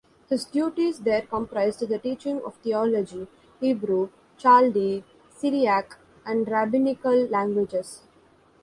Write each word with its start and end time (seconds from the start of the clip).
His 0.31 0.45
duties 0.45 1.01
there 1.01 1.21
comprised 1.21 1.87
the 1.87 1.99
teaching 1.99 2.41
of 2.43 2.55
theology, 2.63 3.27
Hebrew, 3.59 4.09
Chaldee, 4.39 5.03
Syriac 5.29 5.95
and 6.25 6.47
Rabbinical 6.49 7.25
languages. 7.27 8.01